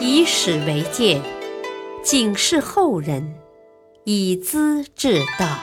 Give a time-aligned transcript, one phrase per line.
[0.00, 1.20] 以史为鉴，
[2.02, 3.34] 警示后人，
[4.04, 5.58] 以资治道。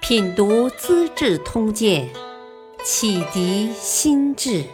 [0.00, 2.08] 品读《资治通鉴》，
[2.84, 4.64] 启迪心智。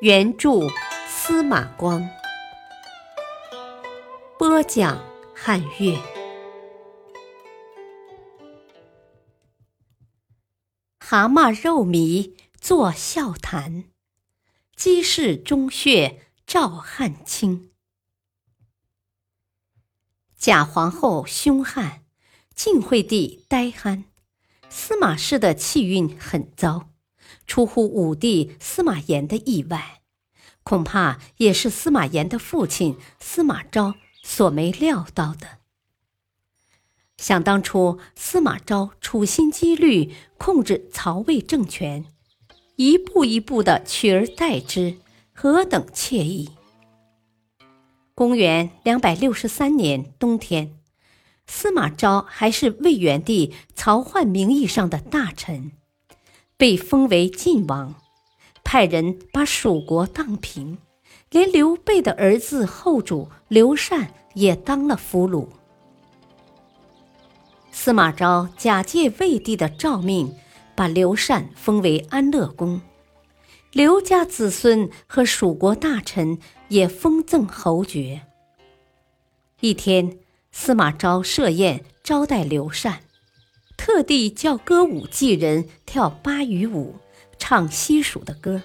[0.00, 0.68] 原著
[1.08, 2.06] 司马光，
[4.38, 5.02] 播讲
[5.34, 5.96] 汉乐。
[11.00, 13.84] 蛤蟆肉糜作笑谈，
[14.76, 17.70] 鸡氏忠血照汗青。
[20.36, 22.04] 假皇后凶悍，
[22.54, 24.04] 晋惠帝呆憨，
[24.68, 26.90] 司马氏的气运很糟，
[27.46, 30.02] 出乎武帝司马炎的意外，
[30.62, 35.60] 恐怕也是司马炎的父亲司马昭所没料到的。
[37.16, 42.04] 想当初，司马昭处心积虑控制曹魏政权，
[42.76, 44.96] 一步一步的取而代之，
[45.32, 46.50] 何等惬意！
[48.14, 50.76] 公元两百六十三年冬天，
[51.46, 55.72] 司马昭还是魏元帝曹奂名义上的大臣，
[56.58, 57.94] 被封为晋王，
[58.62, 60.76] 派人把蜀国荡平，
[61.30, 65.48] 连刘备的儿子后主刘禅也当了俘虏。
[67.70, 70.34] 司马昭假借魏帝的诏命，
[70.76, 72.82] 把刘禅封为安乐公，
[73.72, 76.38] 刘家子孙和蜀国大臣
[76.68, 78.26] 也封赠侯爵。
[79.60, 80.18] 一天，
[80.52, 83.00] 司马昭设宴招待刘禅，
[83.78, 86.96] 特地叫歌舞伎人跳巴渝舞，
[87.38, 88.62] 唱西蜀的歌。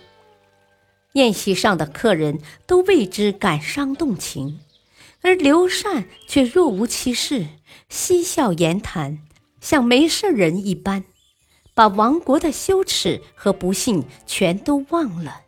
[1.13, 4.59] 宴席上的客人都为之感伤动情。
[5.21, 7.47] 而刘禅却若无其事，
[7.89, 9.19] 嬉笑言谈，
[9.61, 11.03] 像没事人一般，
[11.73, 15.41] 把亡国的羞耻和不幸全都忘了。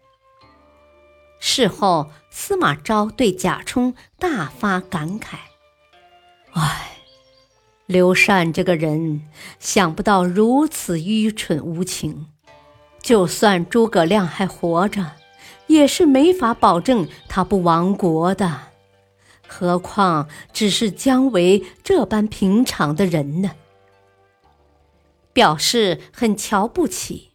[1.39, 5.35] 事后，司马昭对贾充大发感慨
[6.53, 6.97] ：“唉，
[7.85, 9.28] 刘禅这个人，
[9.59, 12.28] 想不到如此愚蠢无情。
[13.01, 15.12] 就算诸葛亮还活着，
[15.67, 18.72] 也是没法保证他不亡国的。”
[19.45, 23.51] 何况只是姜维这般平常的人呢？
[25.33, 27.31] 表示很瞧不起。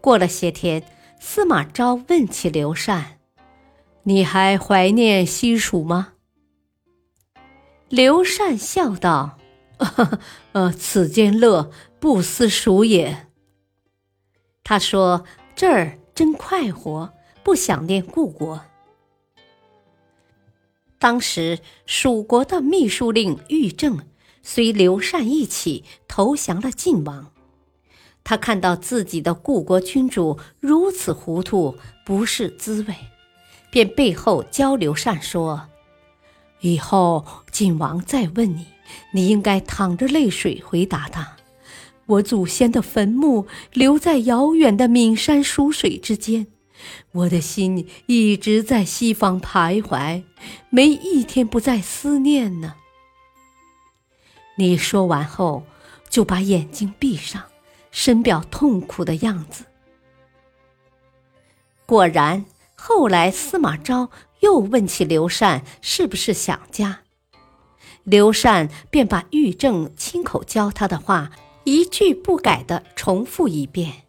[0.00, 0.84] 过了些天，
[1.18, 3.18] 司马昭问起刘禅
[4.04, 6.14] ：“你还怀念西蜀吗？”
[7.88, 9.38] 刘禅笑道
[10.52, 11.70] ：“呃，此间乐，
[12.00, 13.28] 不思蜀也。”
[14.62, 17.12] 他说：“这儿真快活，
[17.44, 18.62] 不想念故国。”
[20.98, 24.06] 当时，蜀国的秘书令郁正
[24.48, 27.32] 随刘禅一起投降了晋王。
[28.22, 32.94] 他看到自己的故国君主如此糊涂，不是滋味，
[33.72, 35.68] 便背后教刘禅说
[36.62, 38.66] ：“以后晋王再问你，
[39.12, 41.36] 你应该淌着泪水回答他：
[42.06, 46.46] 我祖先的坟墓留在遥远的岷山蜀水之间。”
[47.10, 50.22] 我的心一直在西方徘徊，
[50.70, 52.74] 没一天不在思念呢。
[54.56, 55.64] 你说完后，
[56.08, 57.44] 就把眼睛闭上，
[57.90, 59.64] 深表痛苦的样子。
[61.84, 62.44] 果然，
[62.74, 67.00] 后来司马昭又问起刘禅是不是想家，
[68.04, 71.30] 刘禅便把玉正亲口教他的话
[71.64, 74.04] 一句不改的重复一遍。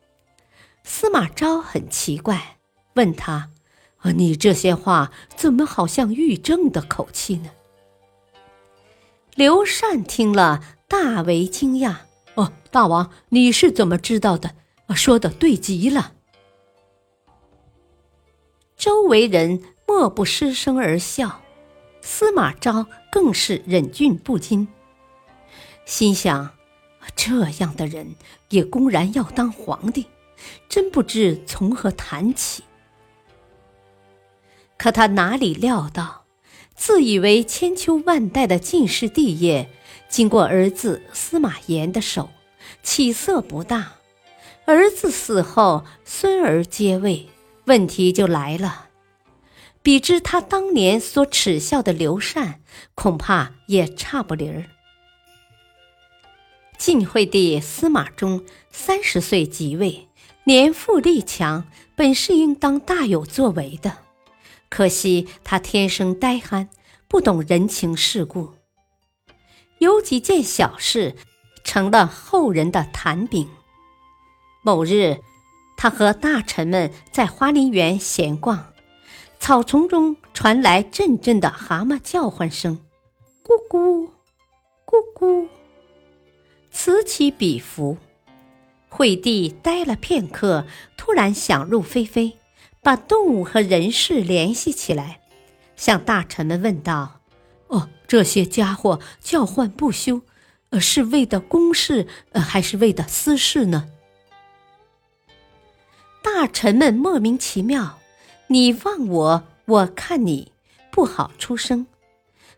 [0.84, 2.58] 司马昭很奇怪。
[2.94, 3.52] 问他
[4.00, 7.52] ：“啊，你这些话怎么好像玉正的口气呢？”
[9.38, 11.98] 刘禅听了大为惊讶
[12.34, 14.56] ：“哦，大王，你是怎么知道的？
[14.96, 16.14] 说的对极了。”
[18.76, 21.44] 周围人莫不失声而笑，
[22.02, 24.68] 司马昭更是忍俊不禁，
[25.86, 26.50] 心想：
[27.16, 28.16] 这样的人
[28.50, 30.08] 也公然要当皇帝，
[30.68, 32.64] 真不知从何谈起。
[34.80, 36.24] 可他哪里料到，
[36.78, 39.70] 自以为千秋万代的晋室帝业，
[40.08, 42.30] 经过儿子司马炎的手，
[42.84, 43.94] 起色不大。
[44.66, 47.28] 儿子死后，孙儿接位，
[47.66, 48.90] 问题就来了。
[49.82, 52.62] 比之他当年所耻笑的刘禅，
[52.94, 54.66] 恐怕也差不离儿。
[56.78, 60.08] 晋惠帝司马衷三十岁即位，
[60.44, 61.66] 年富力强，
[61.96, 64.07] 本是应当大有作为的。
[64.70, 66.70] 可惜他天生呆憨，
[67.08, 68.54] 不懂人情世故，
[69.80, 71.16] 有几件小事
[71.64, 73.50] 成了后人的谈柄。
[74.64, 75.20] 某日，
[75.78, 78.74] 他和大臣们在花林园闲逛，
[79.40, 82.80] 草丛中传来阵阵的蛤蟆叫唤声，
[83.44, 84.10] 咕咕，
[84.86, 85.48] 咕咕，
[86.70, 87.98] 此起彼伏。
[88.90, 90.66] 惠帝呆了片刻，
[90.98, 92.38] 突然想入非非，
[92.82, 95.22] 把动物和人事联系起来，
[95.76, 97.22] 向大臣们问道
[97.68, 100.22] ：“哦，这些家伙叫唤不休，
[100.70, 103.90] 呃，是为的公事，呃，还是为的私事呢？”
[106.24, 108.00] 大臣们莫名其妙，
[108.48, 110.52] 你望我，我看你，
[110.92, 111.88] 不好出声。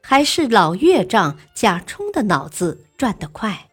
[0.01, 3.69] 还是老岳丈贾充的脑子转得快，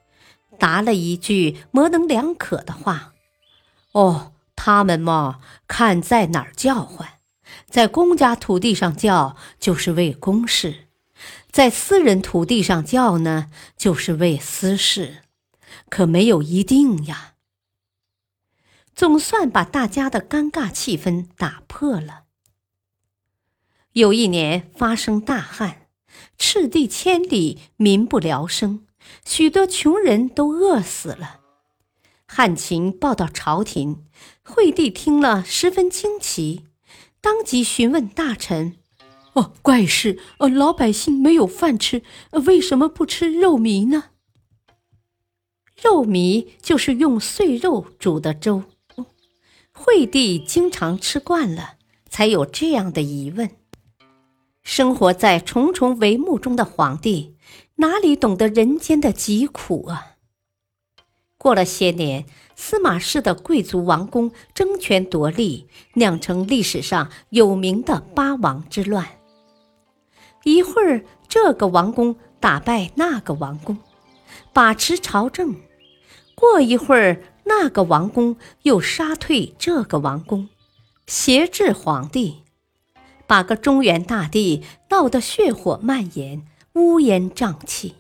[0.59, 3.15] 答了一句模棱两可的话
[3.93, 5.39] ：“哦，他们嘛，
[5.69, 7.21] 看在哪儿叫唤，
[7.69, 10.89] 在公家土地上叫就是为公事，
[11.53, 15.23] 在私人土地上叫呢，就是为私事，
[15.89, 17.35] 可没有一定呀。”
[18.97, 22.25] 总算把大家的尴尬气氛打破了。
[23.93, 25.89] 有一年发生大旱，
[26.39, 28.87] 赤地千里，民不聊生，
[29.25, 31.41] 许多穷人都饿死了。
[32.27, 34.05] 旱情报到朝廷，
[34.43, 36.67] 惠帝听了十分惊奇，
[37.21, 38.77] 当即询问大臣
[39.35, 40.19] ：“哦，怪事！
[40.39, 42.03] 呃，老百姓没有饭吃，
[42.45, 44.11] 为什么不吃肉糜呢？”
[45.81, 48.65] 肉糜就是用碎肉煮的粥。
[49.73, 51.75] 惠帝经常吃惯了，
[52.09, 53.51] 才有这样的疑问。
[54.63, 57.37] 生活在重重帷幕中的皇帝，
[57.77, 60.16] 哪里懂得人间的疾苦啊？
[61.39, 62.25] 过了些年，
[62.55, 69.07] 司马氏的贵族王公争权夺利，酿成历史上有名的八王之乱。
[70.45, 73.77] 一会儿，这个王公打败那个王公，
[74.53, 75.55] 把持朝政；
[76.35, 80.49] 过一会儿，那个王公又杀退这个王公，
[81.07, 82.43] 挟制皇帝，
[83.27, 87.97] 把个中原大地闹得血火蔓延，乌烟瘴气。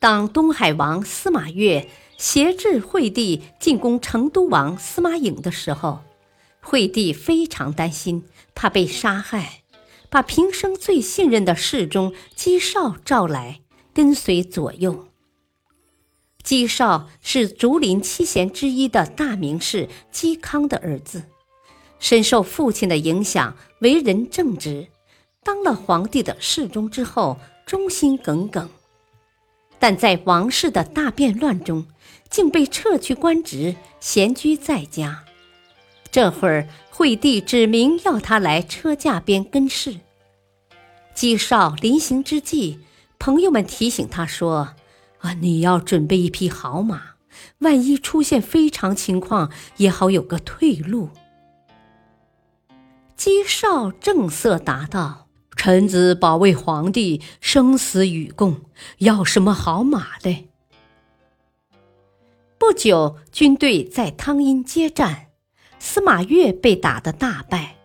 [0.00, 1.86] 当东海王司马越
[2.16, 6.00] 挟制惠帝进攻成都王司马颖的时候，
[6.62, 8.24] 惠帝非常担心，
[8.54, 9.62] 怕被杀害，
[10.08, 13.60] 把平生最信任的侍中姬绍召来，
[13.92, 15.08] 跟随左右。
[16.42, 21.24] 姬绍是竹林七贤之一的大名士嵇康的儿子，
[21.98, 24.88] 深受父亲的影响，为人正直。
[25.44, 28.70] 当了皇帝的侍中之后，忠心耿耿，
[29.80, 31.86] 但在王室的大变乱中，
[32.28, 35.24] 竟被撤去官职，闲居在家。
[36.12, 39.96] 这会儿，惠帝指明要他来车驾边跟侍。
[41.14, 42.78] 姬少临行之际，
[43.18, 44.76] 朋友们提醒他说。
[45.20, 45.34] 啊！
[45.34, 47.02] 你要准备一匹好马，
[47.58, 51.10] 万一出现非常情况，也好有个退路。
[53.18, 55.28] 姬少正色答道
[55.62, 58.62] ：“臣子保卫皇帝，生死与共，
[59.00, 60.48] 要什么好马嘞？”
[62.58, 65.26] 不久，军队在汤阴接战，
[65.78, 67.76] 司马越被打得大败，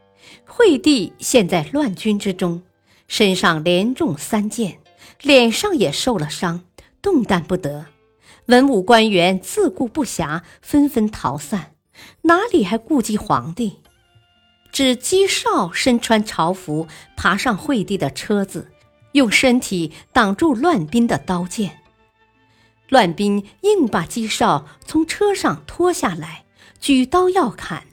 [0.48, 2.64] 惠帝陷在乱军之中，
[3.10, 4.80] 身上连中三箭，
[5.22, 6.64] 脸上也受了伤。
[7.02, 7.88] 动弹不得，
[8.46, 11.74] 文武官员自顾不暇，纷纷逃散，
[12.22, 13.80] 哪里还顾及皇帝？
[14.76, 18.74] 只姬少身穿朝服，爬上惠帝的车子，
[19.14, 21.80] 用身体挡住乱兵的刀剑。
[22.90, 26.44] 乱兵硬把姬少从车上拖下来，
[26.82, 27.84] 举刀要砍。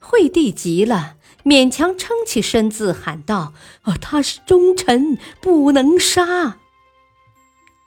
[0.00, 1.14] 惠帝急了，
[1.44, 3.52] 勉强撑起身子，喊道
[3.86, 6.56] ：“哦，他是忠臣，不能杀。”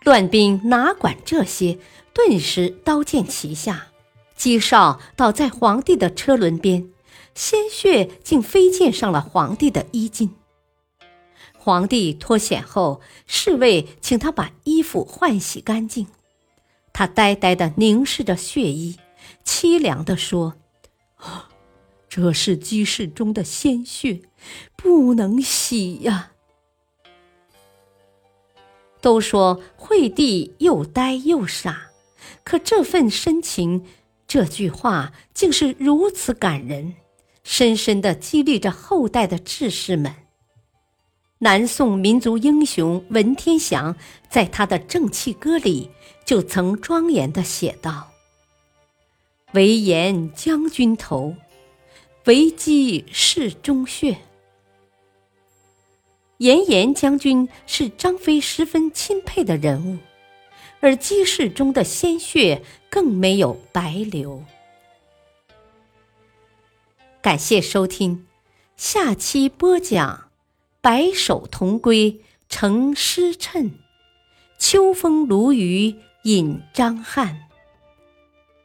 [0.05, 1.77] 乱兵哪管这些，
[2.13, 3.87] 顿时刀剑齐下，
[4.37, 6.89] 姬少倒在皇帝的车轮边，
[7.39, 10.35] 鲜血竟飞溅上了皇帝的衣襟。
[11.57, 16.07] 皇帝脱险后，侍卫请他把衣服换洗干净，
[16.91, 18.97] 他呆呆地凝视着血衣，
[19.45, 20.55] 凄凉地说
[21.15, 21.47] ：“啊，
[22.09, 24.19] 这是姬氏中的鲜血，
[24.75, 26.33] 不能洗呀。”
[28.99, 31.91] 都说惠帝又呆又傻，
[32.43, 33.85] 可这份深情，
[34.27, 36.95] 这句话竟是如此感人，
[37.43, 40.13] 深深的激励着后代的志士们。
[41.39, 43.95] 南宋民族英雄文天祥
[44.29, 45.89] 在他的《正气歌》里
[46.25, 48.09] 就曾庄严的写道
[49.53, 51.35] ：“唯言将军头，
[52.25, 54.17] 唯姬是中血。”
[56.39, 59.97] 严颜将军是张飞十分钦佩的人物，
[60.81, 64.43] 而鸡氏中的鲜血更没有白流。
[67.21, 68.25] 感谢收听，
[68.77, 70.29] 下期播讲：
[70.79, 73.71] 白首同归成诗谶，
[74.57, 77.49] 秋风鲈鱼引张翰。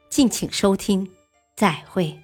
[0.08, 1.10] 敬请收听，
[1.56, 2.23] 再会。